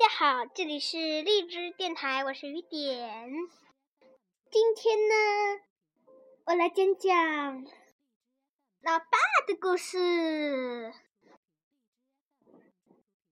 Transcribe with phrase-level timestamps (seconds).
[0.00, 3.30] 大家好，这里是荔枝电台，我是雨点。
[4.50, 5.60] 今天呢，
[6.46, 7.62] 我来讲讲
[8.80, 10.90] 老爸的故事。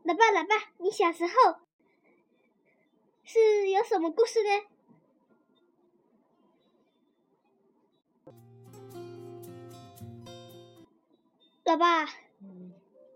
[0.02, 1.32] 老爸，老爸，你小时候
[3.24, 4.50] 是有什么故事呢？
[11.64, 12.04] 老爸，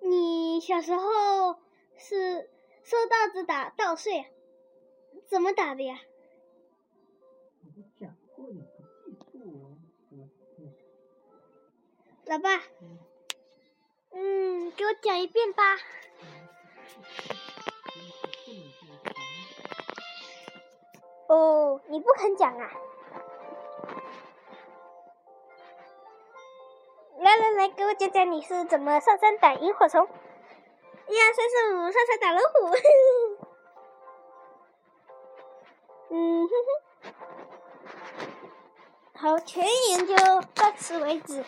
[0.01, 1.61] 你小时候
[1.99, 2.49] 是
[2.83, 4.27] 收稻子打稻穗？
[5.29, 5.99] 怎么打的呀？
[12.27, 12.63] 老爸，
[14.11, 15.63] 嗯，给我讲一遍吧。
[21.29, 22.71] 哦，你不肯讲啊？
[27.19, 30.09] 来来来，给我讲讲你是怎么上山打萤火虫。
[31.13, 32.75] 一二三四五，上山打老虎。
[36.09, 37.13] 嗯哼哼，
[39.19, 40.15] 好，全研究
[40.55, 41.45] 到此为止。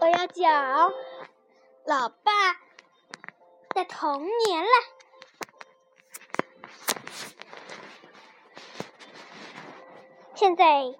[0.00, 0.92] 我要讲
[1.84, 2.32] 老爸
[3.68, 4.70] 的童年了。
[10.34, 10.92] 现在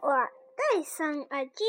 [0.00, 0.12] 我
[0.54, 1.64] 戴上耳机。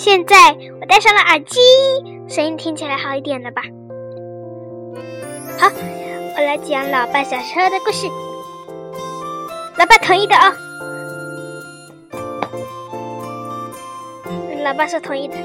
[0.00, 1.60] 现在我戴上了耳机，
[2.26, 3.60] 声音听起来好一点了吧？
[5.58, 5.70] 好，
[6.38, 8.06] 我来讲老爸小时候的故事。
[9.76, 10.54] 老爸同意的哦。
[14.64, 15.36] 老爸是同意的。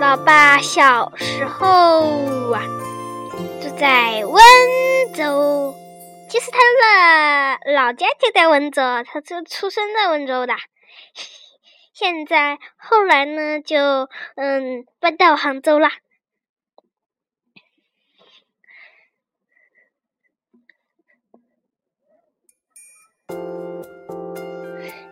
[0.00, 2.00] 老爸小时候
[2.52, 2.64] 啊，
[3.62, 4.42] 住在温
[5.14, 5.72] 州。
[6.28, 10.54] 其实他的老家就在温州，他就出生在温州的。
[11.94, 13.76] 现在后来呢，就
[14.36, 15.88] 嗯搬到杭州了。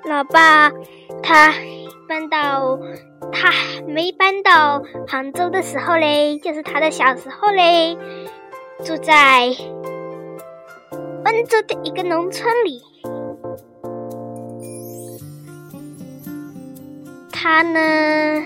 [0.04, 0.70] 老爸
[1.22, 1.52] 他
[2.08, 2.78] 搬到
[3.32, 3.50] 他
[3.88, 7.96] 没搬到杭州的时候嘞，就是他的小时候嘞，
[8.84, 9.48] 住在
[11.26, 12.80] 温州的一个农村里。
[17.32, 18.44] 他呢，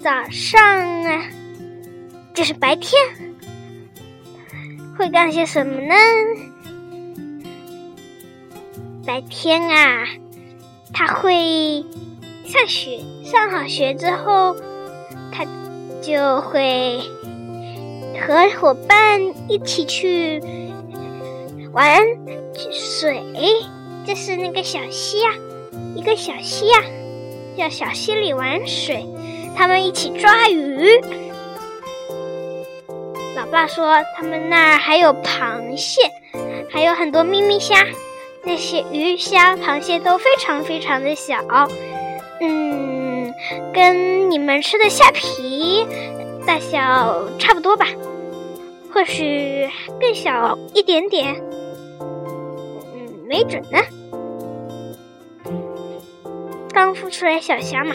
[0.00, 0.58] 早上
[1.04, 1.22] 啊，
[2.32, 2.92] 就是白天
[4.96, 5.94] 会干些什么呢？
[9.06, 10.06] 白天啊。
[10.94, 11.84] 他会
[12.46, 14.56] 上学，上好学之后，
[15.30, 15.44] 他
[16.00, 17.02] 就会
[18.18, 20.40] 和伙伴一起去
[21.72, 22.02] 玩
[22.72, 23.22] 水，
[24.06, 25.30] 这是那个小溪呀，
[25.94, 26.82] 一个小溪呀，
[27.56, 29.04] 叫小溪里玩水。
[29.56, 31.00] 他们一起抓鱼。
[33.36, 36.00] 老爸说，他们那儿还有螃蟹，
[36.70, 37.86] 还有很多咪咪虾。
[38.44, 41.36] 那些鱼虾螃蟹都非常非常的小，
[42.40, 43.34] 嗯，
[43.74, 45.84] 跟你们吃的虾皮
[46.46, 47.86] 大小差不多吧，
[48.92, 49.68] 或许
[50.00, 51.34] 更小一点点，
[53.28, 53.78] 没准呢。
[56.72, 57.94] 刚孵出来小虾嘛，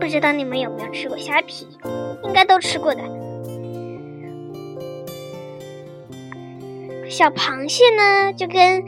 [0.00, 1.68] 不知道你们有没有吃过虾皮？
[2.24, 3.00] 应该都吃过的。
[7.08, 8.84] 小螃蟹呢，就跟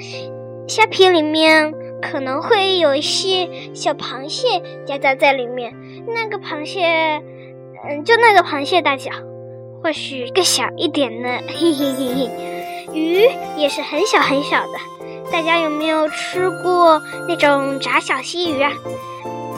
[0.67, 5.73] 虾皮里面可能会有一些小螃蟹夹杂在里面。
[6.07, 7.23] 那个螃蟹，
[7.89, 9.13] 嗯，就那个螃蟹大小，
[9.83, 11.29] 或许更小一点呢。
[11.47, 12.31] 嘿嘿嘿嘿，
[12.93, 14.79] 鱼也是很小很小的。
[15.31, 18.73] 大家有没有吃过那种炸小溪鱼啊？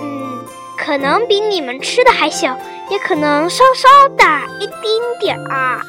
[0.01, 0.45] 嗯，
[0.77, 2.57] 可能比你们吃的还小，
[2.91, 5.81] 也可能稍稍大一丁点儿，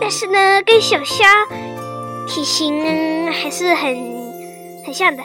[0.00, 1.26] 但是呢，跟小虾。
[2.30, 3.96] 体型还是很
[4.84, 5.22] 很像的。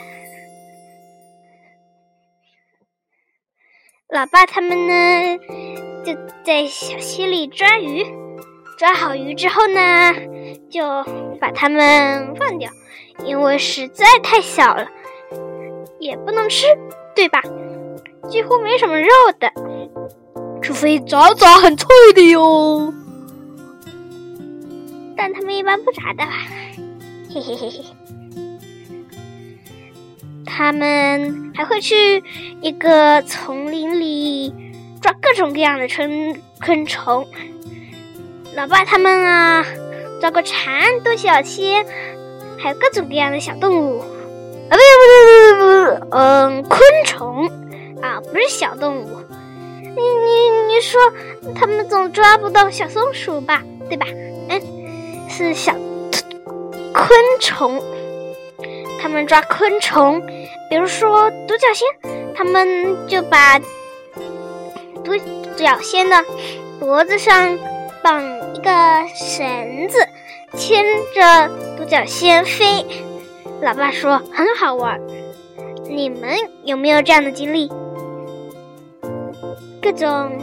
[4.08, 5.38] 老爸他们呢，
[6.06, 6.14] 就
[6.46, 8.06] 在小溪里抓鱼，
[8.78, 10.14] 抓好鱼之后呢，
[10.74, 10.82] 就
[11.40, 12.72] 把它们放掉，
[13.24, 14.88] 因为实在太小了，
[16.00, 16.66] 也不能吃，
[17.16, 17.44] 对吧？
[18.28, 19.08] 几乎没什么肉
[19.40, 19.54] 的，
[20.64, 22.92] 除非炸炸很脆的哟。
[25.16, 26.32] 但他们一般不炸的吧。
[27.30, 27.84] 嘿嘿嘿嘿，
[30.44, 32.24] 他们还会去
[32.62, 34.52] 一个丛林里
[35.00, 37.28] 抓各种各样的昆昆虫。
[38.56, 39.66] 老爸他们啊，
[40.24, 41.86] 抓过蝉、独角仙，
[42.58, 44.00] 还有各种各样的小动物。
[44.70, 47.46] 啊，不不不不不不，嗯，昆虫，
[48.02, 49.20] 啊，不是小动物。
[49.82, 51.02] 你你你说
[51.54, 53.64] 他们总抓不到小松鼠吧？
[53.90, 54.06] 对吧？
[54.48, 54.62] 嗯，
[55.30, 55.74] 是小
[56.94, 57.10] 昆
[57.42, 57.84] 虫。
[59.02, 60.26] 他们抓昆虫，
[60.70, 63.60] 比如说独角仙，他们就把
[65.04, 65.18] 独
[65.58, 66.24] 角仙的
[66.80, 67.60] 脖子上
[68.02, 68.24] 绑
[68.56, 68.72] 一个
[69.14, 70.03] 绳子，
[70.56, 70.84] 牵
[71.14, 72.86] 着独角仙飞。
[73.62, 75.00] 老爸说很好玩，
[75.90, 77.70] 你们有没有这样的经历？
[79.82, 80.38] 各种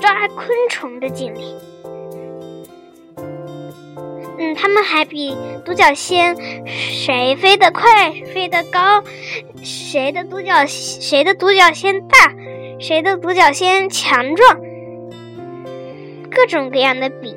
[0.00, 1.54] 抓昆虫的经历。
[4.38, 6.36] 嗯，他们还比独角仙
[6.66, 9.02] 谁飞得快、飞得高，
[9.62, 12.34] 谁的独角谁的独角仙大，
[12.78, 14.60] 谁的独角仙强壮，
[16.30, 17.36] 各种各样的比。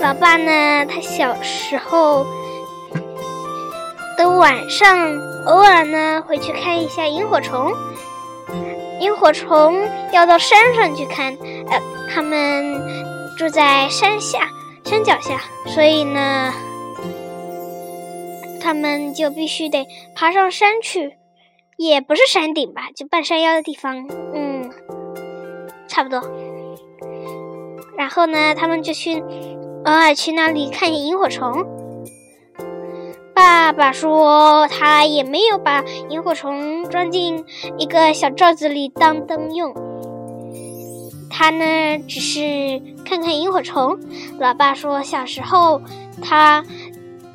[0.00, 2.26] 老爸呢，他小时候。
[4.16, 5.16] 的晚上，
[5.46, 7.72] 偶尔呢会去看一下萤火虫。
[9.00, 11.36] 萤火虫要到山上去看，
[11.68, 11.80] 呃，
[12.12, 12.82] 他们
[13.36, 14.48] 住在山下、
[14.84, 16.52] 山脚下，所以呢，
[18.60, 19.86] 他们就必须得
[20.16, 21.16] 爬上山去，
[21.76, 24.04] 也不是山顶吧，就半山腰的地方，
[24.34, 24.68] 嗯，
[25.86, 26.20] 差不多。
[27.96, 29.22] 然后呢，他们就去
[29.88, 31.64] 偶尔去那里看萤火虫。
[33.34, 37.42] 爸爸说，他也没有把萤火虫装进
[37.78, 39.72] 一个小罩子里当灯用。
[41.30, 43.98] 他呢，只是看看萤火虫。
[44.38, 45.80] 老爸说，小时候
[46.20, 46.62] 他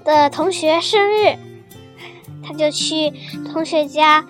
[0.06, 1.36] 的同学生日，
[2.46, 3.12] 他就去
[3.52, 4.28] 同学家。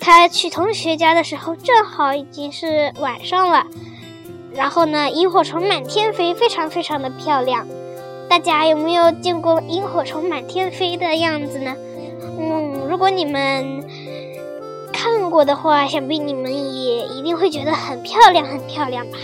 [0.00, 3.64] 他去同学家的时候，正好已经是晚上了。
[4.58, 7.64] 然后呢，萤火虫满天飞，非常非常的漂亮。
[8.28, 11.76] 大家有没有见过萤火虫满天飞的样子呢？
[12.40, 13.84] 嗯，如果你们
[14.92, 19.16] 看过的话，想必你们也一定会觉得很漂亮，很漂亮吧。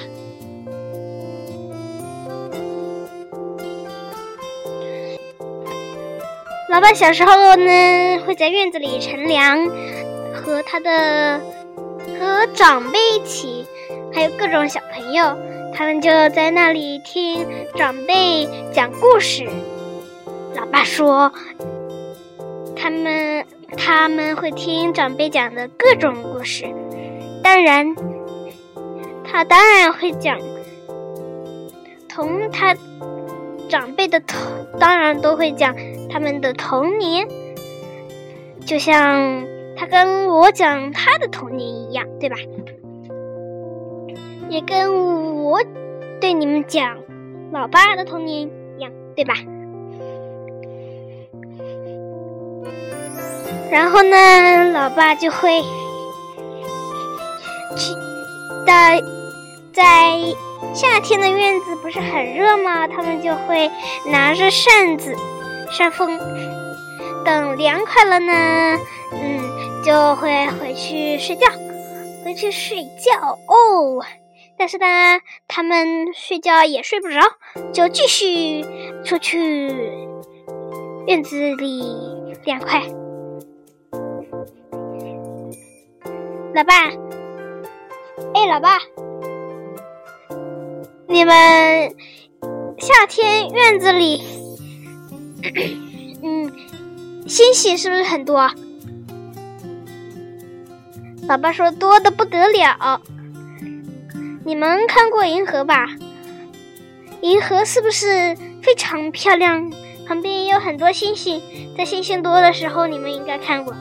[6.70, 9.68] 老爸小时候呢，会在院子里乘凉，
[10.32, 11.40] 和他的
[12.18, 13.66] 和长辈一起，
[14.14, 15.36] 还有各种小朋友。
[15.76, 17.44] 他们就在那里听
[17.74, 19.44] 长辈讲故事。
[20.54, 21.32] 老爸说，
[22.76, 23.44] 他们
[23.76, 26.64] 他们会听长辈讲的各种故事。
[27.42, 27.96] 当然，
[29.24, 30.38] 他当然会讲
[32.08, 32.76] 同他
[33.68, 34.38] 长辈的童，
[34.78, 35.74] 当然都会讲
[36.08, 37.26] 他们的童年，
[38.64, 39.44] 就像
[39.76, 42.36] 他跟我讲他的童年一样，对吧？
[44.54, 45.60] 也跟我
[46.20, 46.96] 对你们讲
[47.50, 48.48] 老爸的童年
[48.78, 49.34] 一样，对吧？
[53.68, 55.60] 然后呢，老爸就会
[57.76, 57.92] 去
[58.64, 59.02] 在
[59.72, 60.20] 在
[60.72, 62.86] 夏天的院子不是很热吗？
[62.86, 63.68] 他们就会
[64.06, 65.16] 拿着扇子
[65.68, 66.16] 扇风，
[67.24, 68.78] 等凉快了呢，
[69.14, 71.48] 嗯，就会回去睡觉，
[72.24, 74.00] 回去睡觉哦。
[74.56, 74.86] 但是呢，
[75.48, 77.20] 他们睡觉也睡不着，
[77.72, 78.64] 就继续
[79.04, 79.68] 出去
[81.06, 81.82] 院子里
[82.44, 82.82] 凉快。
[86.54, 86.86] 老爸，
[88.32, 88.78] 哎，老爸，
[91.08, 91.94] 你们
[92.78, 94.22] 夏天院子里，
[96.22, 96.52] 嗯，
[97.26, 98.50] 星星是不是很多？
[101.26, 103.00] 老爸说多的不得了。
[104.46, 105.86] 你们看过银河吧？
[107.22, 109.72] 银河是不是非常漂亮？
[110.06, 111.40] 旁边也有很多星星，
[111.78, 113.74] 在星星多的时候，你们应该看过。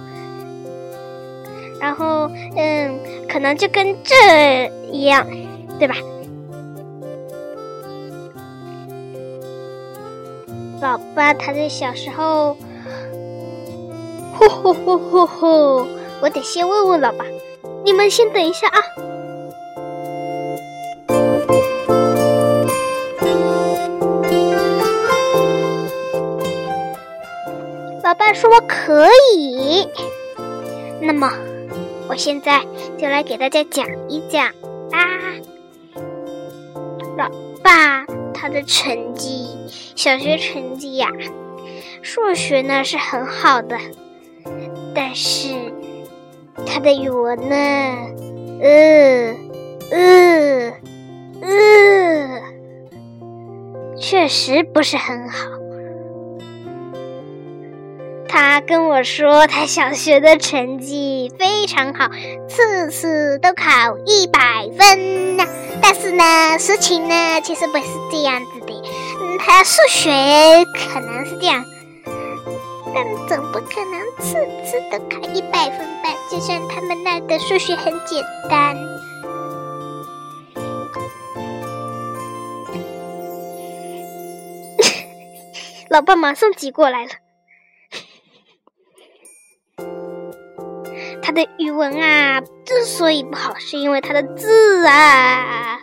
[1.81, 5.27] 然后，嗯，可能就跟这一样，
[5.77, 5.95] 对吧？
[10.81, 12.55] 老爸他在小时候，
[14.33, 15.87] 呼呼呼呼呼！
[16.21, 17.25] 我得先问问老爸，
[17.83, 18.79] 你们先等一下啊。
[28.13, 29.87] 老爸说可以，
[31.01, 31.33] 那么
[32.07, 32.63] 我现在
[32.95, 34.51] 就来给大家讲一讲
[34.91, 34.99] 吧。
[37.17, 37.27] 老
[37.63, 39.47] 爸他的成绩，
[39.95, 41.09] 小学成绩呀，
[42.03, 43.79] 数学呢是很好的，
[44.93, 45.73] 但是
[46.67, 47.55] 他的语文呢，
[48.61, 49.35] 呃
[49.89, 50.73] 呃
[51.41, 52.41] 呃，
[53.97, 55.52] 确实不是很好。
[58.33, 62.09] 他跟我说，他小学的成绩非常好，
[62.49, 65.45] 次次都考一百分呢。
[65.79, 68.73] 但是呢，事情呢，其实不是这样子的。
[69.21, 70.09] 嗯，他数学
[70.73, 71.63] 可能是这样，
[72.95, 74.33] 但总不可能次
[74.65, 76.09] 次都考一百分吧？
[76.31, 78.75] 就算他们那的数学很简单。
[85.89, 87.11] 老爸马上挤过来了。
[91.25, 95.79] 他的语文啊，之所以不好，是因为他的字啊。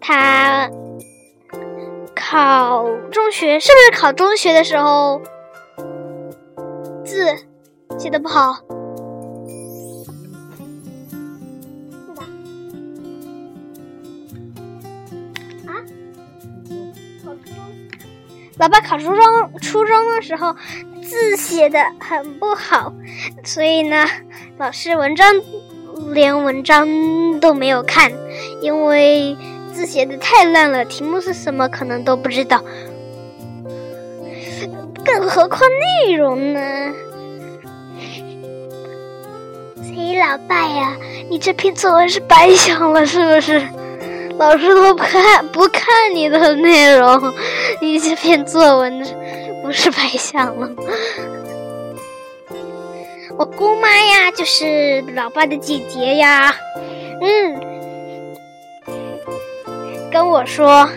[0.00, 0.70] 他
[2.16, 5.20] 考中学是不是考中学的时候
[7.04, 7.36] 字
[7.98, 8.54] 写的不好？
[12.06, 12.24] 是吧？
[15.66, 15.76] 啊？
[17.22, 17.54] 考中？
[18.56, 19.24] 老爸考初中
[19.60, 20.56] 初中的时候
[21.02, 22.94] 字写的很不好，
[23.44, 24.06] 所以呢。
[24.58, 25.40] 老师文章
[26.12, 26.88] 连文章
[27.38, 28.10] 都没有看，
[28.60, 29.36] 因为
[29.72, 32.60] 字写的太烂了，题目是什么可能都不知道，
[35.04, 35.60] 更何况
[36.06, 36.60] 内容呢？
[39.76, 40.96] 所以老爸呀，
[41.30, 43.62] 你这篇作文是白想了，是不是？
[44.38, 47.32] 老师都不看不看你的内容，
[47.80, 49.04] 你这篇作文
[49.62, 50.68] 不是白想了？
[53.38, 56.52] 我姑妈呀，就是老爸的姐姐呀，
[57.22, 57.60] 嗯，
[60.10, 60.88] 跟我说，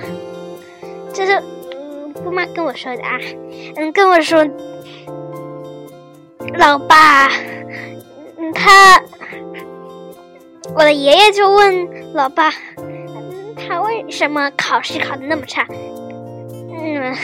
[1.13, 1.39] 这是
[1.71, 3.19] 嗯姑妈跟我说的啊，
[3.75, 4.43] 嗯跟我说，
[6.57, 7.27] 老爸，
[8.37, 8.99] 嗯他，
[10.73, 15.67] 我的爷爷就问老爸，嗯他为什么考试考的那么差？
[15.69, 17.15] 嗯，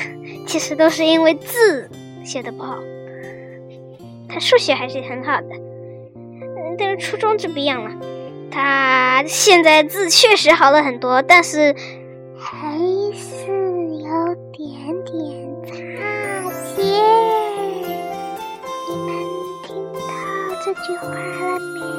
[0.45, 1.89] 其实都是因为字
[2.24, 2.77] 写的不好。
[4.29, 5.48] 他数学还是很好的，
[6.77, 7.91] 但是初中就不一样了。
[8.51, 11.75] 他现在字确实好了很多，但是
[12.38, 12.77] 还
[13.13, 16.81] 是有点点差些。
[18.89, 19.10] 你们
[19.63, 20.00] 听到
[20.63, 21.97] 这句话了没？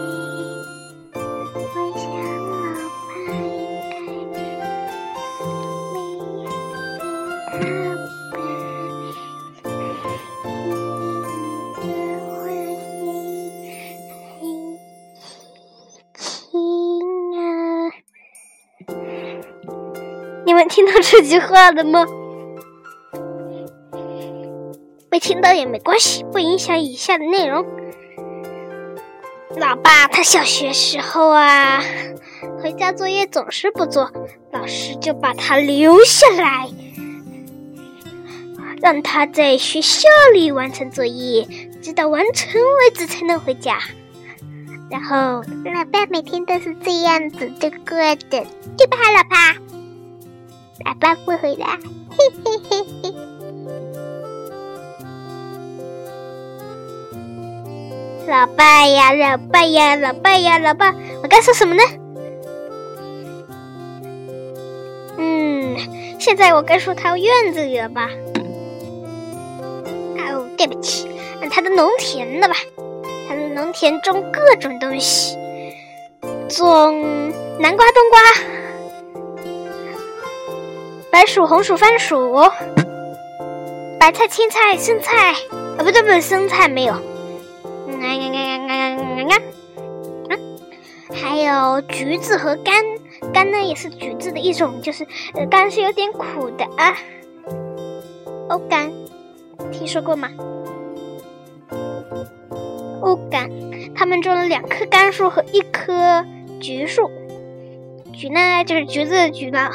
[21.03, 22.05] 这句话的吗？
[25.11, 27.65] 没听到也没关系，不影响以下的内容。
[29.57, 31.83] 老爸他小学时候啊，
[32.63, 34.13] 回家作业总是不做，
[34.53, 36.69] 老师就把他留下来，
[38.81, 41.49] 让他在学校里完成作业，
[41.83, 43.79] 直到完成为止才能回家。
[44.91, 49.57] 然后，老爸每天都是这样子度过的，对吧，老爸？
[50.85, 51.67] 爸爸不回来，
[52.11, 53.15] 嘿嘿嘿嘿。
[58.27, 61.83] 老爸呀，老爸呀，老爸呀，老爸，我该说什么呢？
[65.17, 65.77] 嗯，
[66.19, 68.11] 现在我该说他院子里了吧？
[70.31, 71.09] 哦，对不起，
[71.51, 72.55] 他的农田了吧？
[73.29, 75.37] 他的农田种各种东西，
[76.49, 77.03] 种
[77.59, 78.21] 南瓜、冬瓜。
[81.11, 82.35] 白薯、红薯、番薯，
[83.99, 85.33] 白菜、青菜、生菜，
[85.77, 86.95] 啊，不对不对，生菜没有。
[87.87, 89.43] 嗯嗯嗯嗯嗯
[90.29, 90.39] 嗯，
[91.13, 92.85] 还有橘子和柑，
[93.33, 96.95] 柑呢也是橘子的一种，就是呃，柑是有点苦的啊。
[98.49, 98.91] 欧柑，
[99.73, 100.29] 听说过吗？
[103.01, 103.51] 欧柑，
[103.95, 106.25] 他们种了两棵柑树和一棵
[106.61, 107.11] 橘树，
[108.13, 109.71] 橘呢就是橘子的橘了。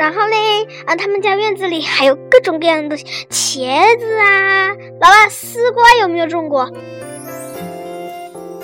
[0.00, 6.62] 然后嘞，啊，他们家院子里还有各种各样的东西，茄子啊，老爸，丝瓜有没有种过？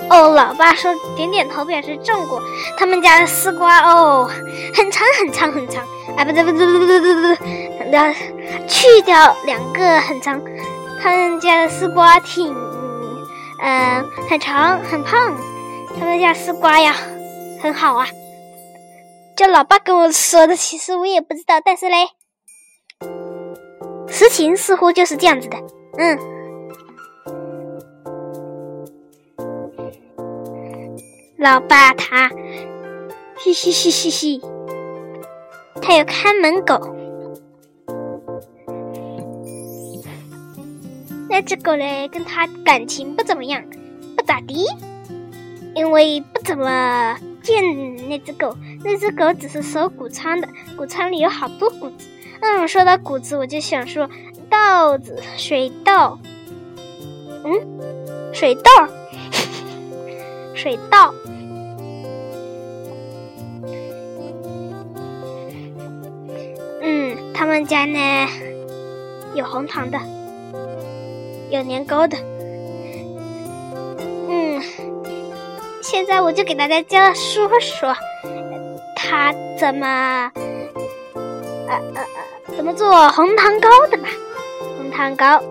[0.09, 2.41] 哦，老爸说点点头，表示种过。
[2.79, 4.31] 他们家的丝瓜哦，
[4.75, 5.85] 很长很长很长，
[6.17, 7.37] 啊，不对不对不对不对不
[7.85, 8.11] 对，要
[8.67, 10.41] 去掉两个很长。
[11.03, 12.57] 他们家的丝瓜挺，
[13.63, 15.35] 嗯，很长很胖。
[16.01, 16.97] 他们家丝瓜呀，
[17.61, 18.09] 很好啊。
[19.37, 22.09] 叫老爸跟我说的，其实我也不知道，但是嘞，
[24.09, 25.59] 实情似乎就是这样子的。
[25.99, 26.19] 嗯，
[31.37, 32.31] 老爸他，
[33.39, 34.41] 嘻嘻嘻嘻嘻，
[35.83, 36.97] 他有看门狗。
[41.29, 43.63] 那只狗嘞，跟他感情不怎么样，
[44.17, 44.65] 不咋地，
[45.75, 47.63] 因为不怎么见
[48.09, 48.57] 那只狗。
[48.87, 52.07] 那只狗只是守谷仓的，谷仓里有好多谷子。
[52.41, 54.09] 嗯，说到谷子，我就想说
[54.49, 56.21] 稻子、水稻。
[57.43, 57.53] 嗯，
[58.33, 58.71] 水稻，
[60.55, 61.13] 水稻。
[66.81, 67.99] 嗯，他们家呢
[69.35, 69.99] 有红糖的。
[71.51, 72.17] 有年糕的，
[74.29, 74.63] 嗯，
[75.83, 77.97] 现在我就给大家教说说，
[78.95, 80.31] 他怎么，
[81.15, 82.03] 呃呃
[82.49, 84.09] 呃，怎么做红糖糕的吧。
[84.79, 85.43] 红糖糕，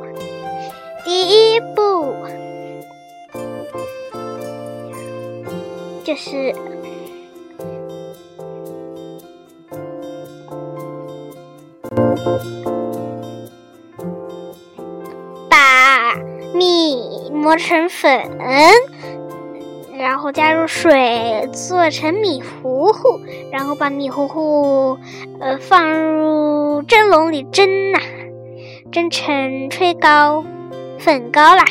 [1.03, 2.15] 第一步
[6.03, 6.53] 就是
[15.49, 16.15] 把
[16.53, 17.15] 米。
[17.31, 18.09] 磨成粉，
[20.05, 23.19] 然后加入水做成米糊糊，
[23.51, 24.99] 然后把米糊糊
[25.39, 27.99] 呃放入蒸笼里蒸呐，
[28.91, 30.45] 蒸成炊糕、
[30.99, 31.65] 粉糕啦，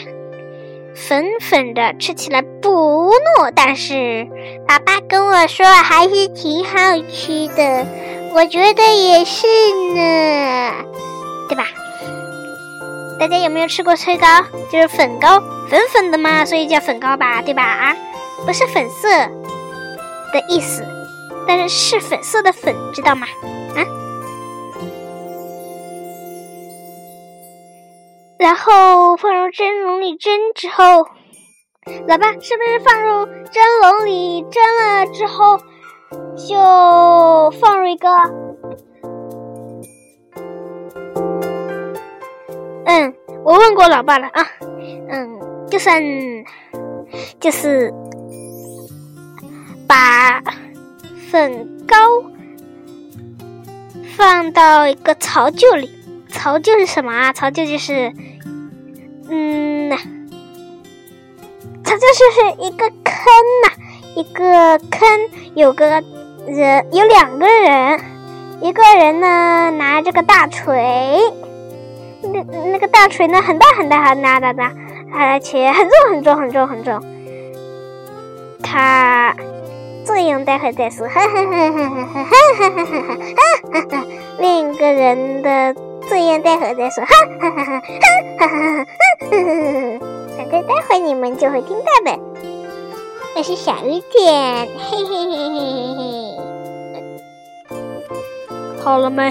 [0.96, 4.26] 粉粉的，吃起来不糯，但是
[4.66, 6.74] 爸爸跟我说还是挺好
[7.08, 7.86] 吃的，
[8.34, 9.46] 我觉得也是
[9.94, 10.72] 呢，
[11.48, 11.66] 对吧？
[13.20, 14.26] 大家有没有吃过脆糕？
[14.72, 15.38] 就是粉糕，
[15.70, 17.62] 粉粉的嘛，所以叫粉糕吧，对吧？
[17.62, 17.96] 啊，
[18.46, 19.08] 不是粉色
[20.32, 20.84] 的意思，
[21.46, 23.26] 但是是粉色的粉，知道吗？
[23.74, 23.80] 啊，
[28.38, 31.06] 然后放入蒸笼里蒸之后，
[32.06, 35.58] 老爸是不是放入蒸笼里蒸了之后，
[36.36, 38.08] 就放入一个？
[42.86, 44.46] 嗯，我问过老爸了啊，
[45.08, 46.02] 嗯，就算
[47.40, 47.92] 就是
[49.86, 50.42] 把
[51.30, 51.96] 粉糕
[54.16, 55.90] 放到一个槽臼里，
[56.28, 57.32] 槽臼是什么啊？
[57.32, 58.12] 槽臼就是，
[59.28, 59.90] 嗯，
[61.84, 63.14] 槽臼就是一个坑
[63.64, 63.70] 呐，
[64.16, 65.08] 一个坑，
[65.54, 66.02] 有个
[66.46, 68.00] 人，有两个人，
[68.60, 71.18] 一个人呢拿着个大锤。
[72.22, 74.72] 那那个大锤呢，很大很大很大的大，
[75.12, 77.02] 而且很重很重很重很重。
[78.62, 79.36] 他
[80.14, 83.02] 这样待会再说，哈哈哈哈哈哈哈哈哈
[83.72, 84.06] 哈哈！
[84.38, 85.74] 另一个人的
[86.08, 88.86] 作用待会再说，哈哈哈哈哈哈哈哈！
[90.36, 92.18] 反正待会你们就会听到的。
[93.36, 96.04] 我是小雨点，嘿嘿嘿嘿嘿嘿。
[98.84, 99.30] 好了没？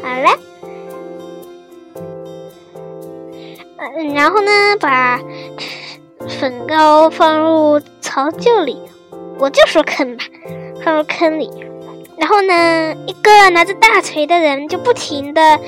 [0.00, 0.30] 好了。
[3.96, 4.50] 嗯然后呢，
[4.80, 5.20] 把
[6.40, 8.80] 粉膏放入槽臼里，
[9.38, 10.24] 我就说坑吧，
[10.84, 11.50] 放入坑里。
[12.16, 15.58] 然后呢，一个拿着大锤的人就不停的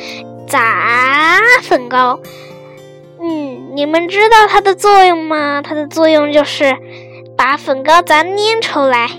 [0.46, 2.20] 砸粉糕。
[3.20, 5.61] 嗯，你们知道它的作用吗？
[5.62, 6.76] 它的作用就是
[7.37, 9.11] 把粉糕砸粘出来。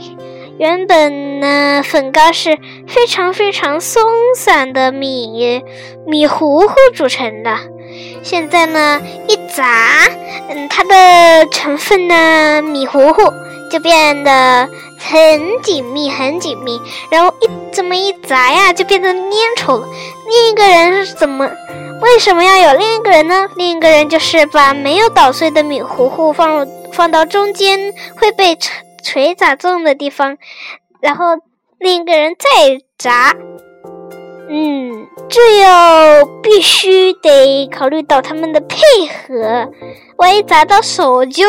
[0.58, 2.58] 原本呢，粉糕是
[2.88, 4.02] 非常非常松
[4.36, 5.62] 散的米
[6.08, 7.56] 米糊糊组成的。
[8.24, 10.08] 现在呢，一砸，
[10.50, 13.22] 嗯，它的成分呢，米糊糊
[13.70, 16.80] 就变得很紧密，很紧密。
[17.12, 19.88] 然后一这么一砸呀，就变得粘稠了。
[20.28, 21.50] 另一个人是怎么？
[22.02, 23.50] 为什么要有另一个人呢？
[23.56, 28.72] 另一个人就是把没有捣碎的米糊糊放入放到中间会被锤
[29.04, 30.38] 锤砸中的地方，
[31.02, 31.26] 然后
[31.80, 33.36] 另一个人再砸。
[34.50, 38.78] 嗯，这要必须得考虑到他们的配
[39.08, 39.70] 合，
[40.18, 41.44] 万一砸到手就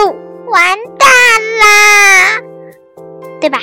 [0.51, 1.09] 完蛋
[1.61, 2.41] 啦，
[3.41, 3.59] 对吧？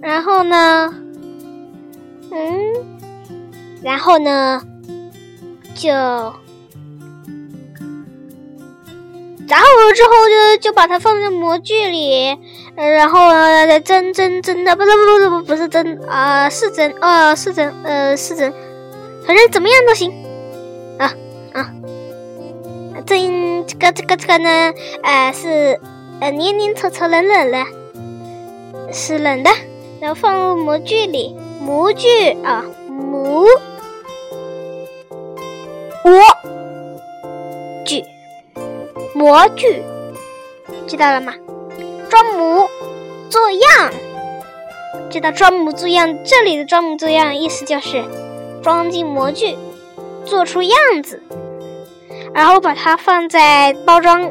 [0.00, 0.94] 然后呢，
[2.30, 2.72] 嗯，
[3.82, 4.62] 然后呢，
[5.74, 5.90] 就。
[9.46, 12.36] 然后之后就就把它放在模具里，
[12.74, 13.28] 然后
[13.84, 18.52] 蒸蒸蒸的，不是不是不是不是蒸啊，是蒸啊是蒸呃是蒸，
[19.26, 20.12] 反正怎么样都行。
[20.98, 21.12] 啊
[21.52, 21.70] 啊，
[23.06, 23.16] 这
[23.66, 25.80] 这个这个这个呢，呃是
[26.20, 29.50] 呃黏黏稠稠冷冷的，是冷的，
[30.00, 32.08] 然后放入模具里，模具
[32.42, 33.46] 啊模。
[36.04, 36.20] 模，
[37.84, 38.04] 具。
[39.14, 39.82] 模具，
[40.86, 41.32] 知道了吗？
[42.10, 42.68] 装模。
[43.30, 43.92] 作样。
[45.10, 48.04] 知道装模作样，这里的装模作样意思就是
[48.64, 49.58] 装进模具，
[50.24, 51.22] 做出样子，
[52.32, 54.22] 然后把它放在包装，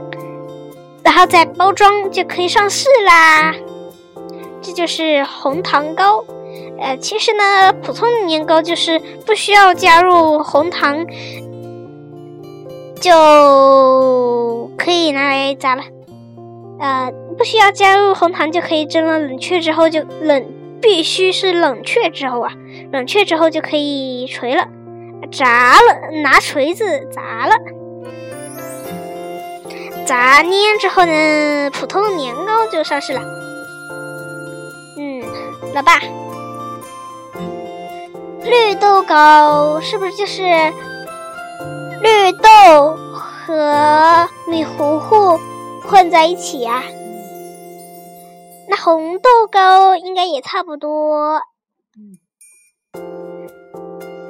[1.04, 3.54] 然后再包装就可以上市啦。
[4.60, 6.26] 这就是红糖糕。
[6.80, 11.06] 呃，其实呢，普通的年糕就是不需要加入红糖，
[13.00, 15.84] 就可以拿来炸了。
[16.80, 20.44] 呃，不需要加入红糖就可以蒸了，冷却之后就冷，
[20.84, 22.52] 必须是冷却之后啊，
[22.92, 24.68] 冷却之后就可以锤了，
[25.32, 27.56] 砸了，拿锤子砸了，
[30.06, 33.22] 砸蔫之后呢，普通的年糕就上市了。
[34.98, 35.24] 嗯，
[35.74, 35.94] 老爸。
[38.44, 40.44] 绿豆糕是不是就是
[42.02, 45.40] 绿豆和米糊糊
[45.82, 46.84] 混在一起呀？
[48.70, 51.42] 那红豆糕应该也差不多。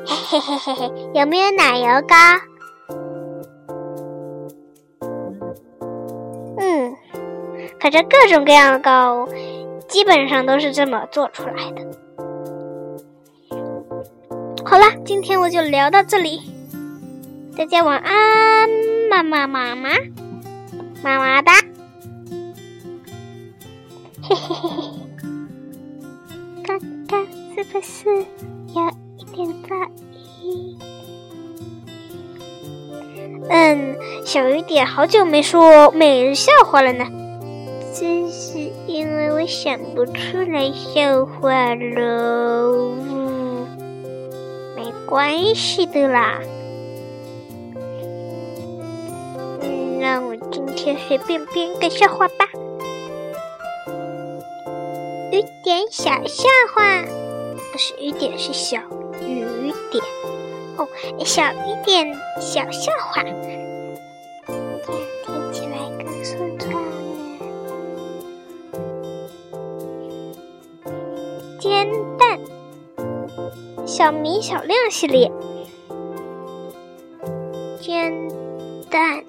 [0.05, 2.15] 嘿嘿嘿嘿嘿，有没有奶油糕？
[6.57, 6.95] 嗯，
[7.79, 9.27] 反正各种各样的糕，
[9.87, 11.85] 基本上都是这么做出来的。
[14.65, 16.41] 好了，今天我就聊到这里，
[17.55, 18.69] 大家晚安，
[19.09, 19.89] 妈妈妈妈，
[21.03, 21.72] 妈妈哒，嘿嘿嘿嘿，
[26.63, 29.75] 刚刚是不是有一点在
[30.41, 30.77] 意？
[33.49, 37.05] 嗯，小雨点好久没说每日笑话了呢，
[37.93, 42.95] 真是因为我想不出来笑话了。
[44.75, 46.39] 没关系的啦，
[49.61, 52.47] 嗯，那我今天随便编个笑话吧。
[55.33, 57.01] 雨点小笑话，
[57.71, 58.77] 不是雨点，是小
[59.19, 59.43] 雨
[59.89, 60.03] 点。
[60.77, 60.87] 哦，
[61.25, 63.23] 小雨点小笑话，
[64.45, 66.79] 听起来更顺畅了。
[71.59, 72.39] 煎蛋。
[73.87, 75.31] 小明小亮系列，
[77.81, 78.29] 煎
[78.91, 79.25] 蛋，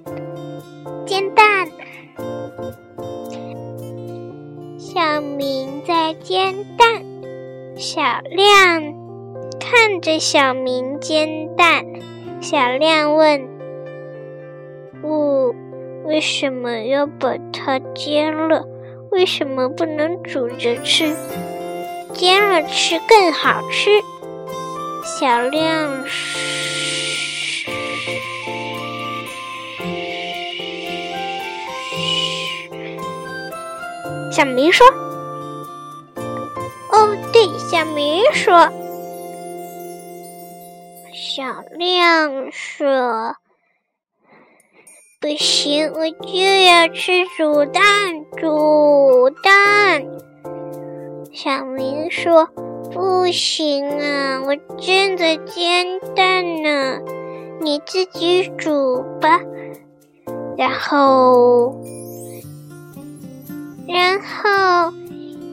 [7.94, 8.82] 小亮
[9.60, 11.84] 看着小明煎蛋。
[12.40, 13.48] 小亮问
[15.00, 15.54] ：“我
[16.04, 18.64] 为什么要把它煎了？
[19.12, 21.14] 为什么不能煮着吃？
[22.12, 23.90] 煎了吃更好吃。”
[25.06, 26.04] 小亮，
[34.32, 34.84] 小明说：“，”
[37.74, 38.70] 小明说
[41.12, 41.42] ：“小
[41.76, 43.34] 亮说，
[45.20, 47.82] 不行，我就要吃煮蛋，
[48.36, 50.04] 煮蛋。”
[51.34, 52.48] 小明说。
[52.92, 57.00] 不行啊，我正在煎蛋呢，
[57.60, 59.40] 你自己煮吧。
[60.56, 61.74] 然后，
[63.88, 64.92] 然后，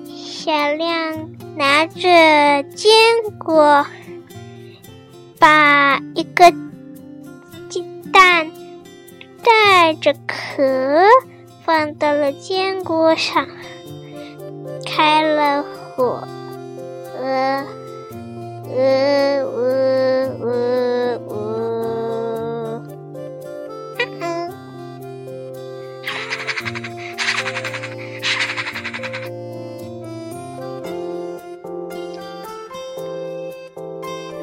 [0.06, 2.92] 小亮拿着坚
[3.38, 3.86] 果，
[5.38, 6.52] 把一个
[7.70, 8.50] 鸡蛋
[9.44, 11.04] 带着壳
[11.64, 13.48] 放到了坚果上，
[14.88, 15.64] 开了
[15.96, 16.28] 火。
[17.22, 17.64] 呃
[18.76, 22.01] 呃呃呃呃，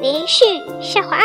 [0.01, 0.45] 连续
[0.81, 1.17] 下滑，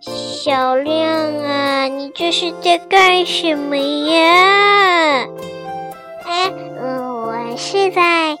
[0.00, 5.26] 小亮啊，你这是在干什么呀？
[6.24, 8.36] 哎，我是在。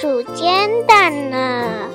[0.00, 1.90] 煮煎蛋呢，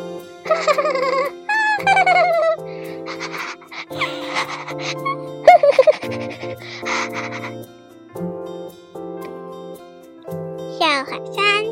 [10.77, 11.63] 笑话三，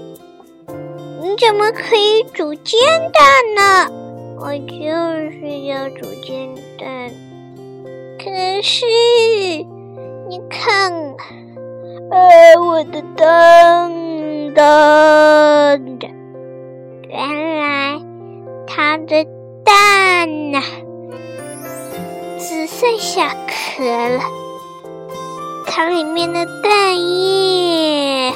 [1.19, 2.79] 你怎么可以煮煎
[3.11, 3.91] 蛋呢？
[4.43, 4.75] 我就
[5.29, 6.49] 是要煮煎
[6.79, 7.11] 蛋，
[8.17, 8.87] 可是
[10.27, 10.91] 你看，
[12.09, 15.99] 呃，我的灯灯。
[17.07, 18.01] 原来
[18.65, 19.23] 它的
[19.63, 20.59] 蛋呐，
[22.39, 24.23] 只剩下壳了。
[25.67, 28.33] 它里面的蛋液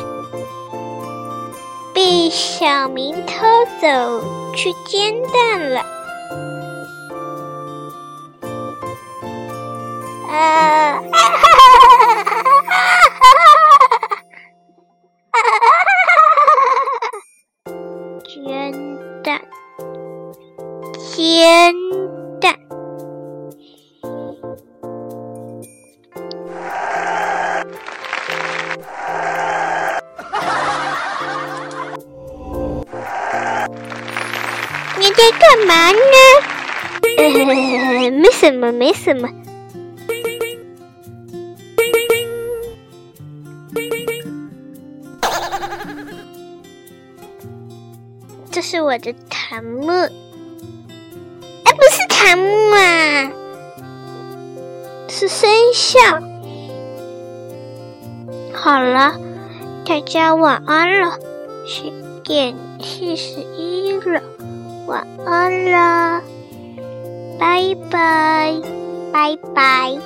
[1.95, 3.47] 被小明偷
[3.81, 4.21] 走
[4.55, 5.94] 去煎蛋了。
[10.35, 11.01] 啊！
[18.23, 18.71] 煎
[19.23, 19.41] 蛋，
[20.99, 21.73] 煎
[22.41, 22.55] 蛋。
[34.97, 35.97] 你在干嘛呢？
[38.11, 39.29] 没什么，没什么。
[48.55, 53.29] 这是我的檀木，哎，不是檀木啊，
[55.09, 55.99] 是生肖。
[58.53, 59.19] 好了，
[59.85, 61.19] 大家晚安了，
[61.67, 61.91] 十
[62.23, 64.21] 点四十一了，
[64.87, 66.21] 晚安了，
[67.37, 68.55] 拜拜，
[69.11, 69.97] 拜拜。